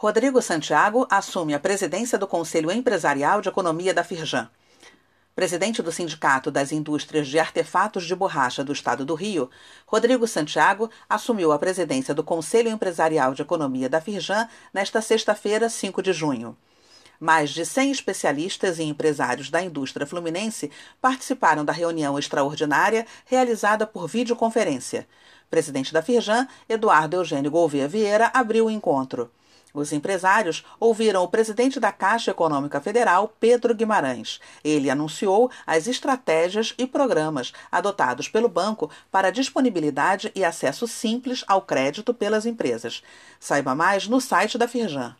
Rodrigo 0.00 0.40
Santiago 0.40 1.08
assume 1.10 1.54
a 1.54 1.58
presidência 1.58 2.16
do 2.16 2.24
Conselho 2.24 2.70
Empresarial 2.70 3.40
de 3.40 3.48
Economia 3.48 3.92
da 3.92 4.04
Firjan. 4.04 4.48
Presidente 5.34 5.82
do 5.82 5.90
Sindicato 5.90 6.52
das 6.52 6.70
Indústrias 6.70 7.26
de 7.26 7.36
Artefatos 7.36 8.04
de 8.04 8.14
Borracha 8.14 8.62
do 8.62 8.72
Estado 8.72 9.04
do 9.04 9.16
Rio, 9.16 9.50
Rodrigo 9.84 10.24
Santiago 10.28 10.88
assumiu 11.08 11.50
a 11.50 11.58
presidência 11.58 12.14
do 12.14 12.22
Conselho 12.22 12.70
Empresarial 12.70 13.34
de 13.34 13.42
Economia 13.42 13.88
da 13.88 14.00
Firjan 14.00 14.48
nesta 14.72 15.02
sexta-feira, 15.02 15.68
5 15.68 16.00
de 16.00 16.12
junho. 16.12 16.56
Mais 17.18 17.50
de 17.50 17.66
100 17.66 17.90
especialistas 17.90 18.78
e 18.78 18.84
empresários 18.84 19.50
da 19.50 19.60
indústria 19.60 20.06
fluminense 20.06 20.70
participaram 21.02 21.64
da 21.64 21.72
reunião 21.72 22.16
extraordinária 22.16 23.04
realizada 23.26 23.84
por 23.84 24.06
videoconferência. 24.06 25.08
Presidente 25.50 25.92
da 25.92 26.02
Firjan, 26.02 26.46
Eduardo 26.68 27.16
Eugênio 27.16 27.50
Gouveia 27.50 27.88
Vieira, 27.88 28.30
abriu 28.32 28.66
o 28.66 28.70
encontro. 28.70 29.28
Os 29.78 29.92
empresários 29.92 30.64
ouviram 30.80 31.22
o 31.22 31.28
presidente 31.28 31.78
da 31.78 31.92
Caixa 31.92 32.32
Econômica 32.32 32.80
Federal, 32.80 33.32
Pedro 33.38 33.72
Guimarães. 33.72 34.40
Ele 34.64 34.90
anunciou 34.90 35.52
as 35.64 35.86
estratégias 35.86 36.74
e 36.76 36.84
programas 36.84 37.52
adotados 37.70 38.26
pelo 38.26 38.48
banco 38.48 38.90
para 39.08 39.30
disponibilidade 39.30 40.32
e 40.34 40.44
acesso 40.44 40.88
simples 40.88 41.44
ao 41.46 41.62
crédito 41.62 42.12
pelas 42.12 42.44
empresas. 42.44 43.04
Saiba 43.38 43.72
mais 43.72 44.08
no 44.08 44.20
site 44.20 44.58
da 44.58 44.66
Firjan. 44.66 45.14